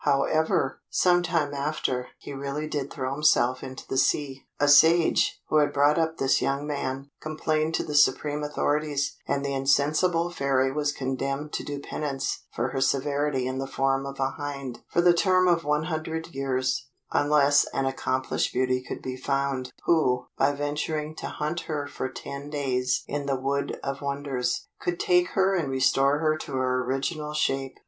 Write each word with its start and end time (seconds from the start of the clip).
However, 0.03 0.81
some 0.89 1.21
time 1.21 1.53
after, 1.53 2.07
he 2.17 2.33
really 2.33 2.65
did 2.67 2.89
throw 2.91 3.13
himself 3.13 3.61
into 3.61 3.87
the 3.87 3.99
sea. 3.99 4.47
A 4.59 4.67
sage, 4.67 5.39
who 5.47 5.57
had 5.57 5.71
brought 5.71 5.99
up 5.99 6.17
this 6.17 6.41
young 6.41 6.65
man, 6.65 7.11
complained 7.21 7.75
to 7.75 7.83
the 7.83 7.93
supreme 7.93 8.43
authorities, 8.43 9.15
and 9.27 9.45
the 9.45 9.53
insensible 9.53 10.31
Fairy 10.31 10.71
was 10.71 10.91
condemned 10.91 11.53
to 11.53 11.63
do 11.63 11.79
penance 11.79 12.45
for 12.51 12.69
her 12.69 12.81
severity 12.81 13.45
in 13.45 13.59
the 13.59 13.67
form 13.67 14.07
of 14.07 14.19
a 14.19 14.31
hind, 14.31 14.79
for 14.89 15.01
the 15.03 15.13
term 15.13 15.47
of 15.47 15.63
one 15.63 15.83
hundred 15.83 16.29
years, 16.33 16.87
unless 17.11 17.65
an 17.65 17.85
accomplished 17.85 18.51
beauty 18.51 18.83
could 18.83 19.03
be 19.03 19.15
found, 19.15 19.71
who, 19.85 20.25
by 20.35 20.51
venturing 20.51 21.13
to 21.17 21.27
hunt 21.27 21.59
her 21.69 21.85
for 21.85 22.09
ten 22.09 22.49
days 22.49 23.03
in 23.05 23.27
the 23.27 23.39
Wood 23.39 23.79
of 23.83 24.01
Wonders, 24.01 24.67
could 24.79 24.99
take 24.99 25.27
her 25.33 25.53
and 25.53 25.69
restore 25.69 26.17
her 26.17 26.37
to 26.39 26.53
her 26.55 26.83
original 26.85 27.33
shape. 27.35 27.77